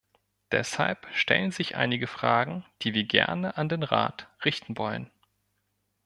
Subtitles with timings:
[0.51, 5.11] Deshalb stellen sich einige Fragen, die wir gerne an den Rat richten wollen.